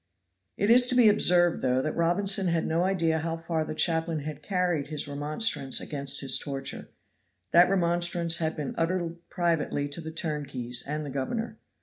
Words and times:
It 0.57 0.71
is 0.71 0.87
to 0.87 0.95
be 0.95 1.07
observed, 1.09 1.61
though, 1.61 1.79
that 1.79 1.95
Robinson 1.95 2.47
had 2.47 2.65
no 2.65 2.81
idea 2.83 3.19
how 3.19 3.37
far 3.37 3.63
the 3.63 3.75
chaplain 3.75 4.21
had 4.21 4.41
carried 4.41 4.87
his 4.87 5.07
remonstrance 5.07 5.79
against 5.79 6.21
his 6.21 6.39
torture; 6.39 6.89
that 7.51 7.69
remonstrance 7.69 8.37
had 8.39 8.55
been 8.55 8.73
uttered 8.79 9.17
privately 9.29 9.87
to 9.89 10.01
the 10.01 10.09
turnkeys 10.09 10.83
and 10.87 11.05
the 11.05 11.11
governor. 11.11 11.59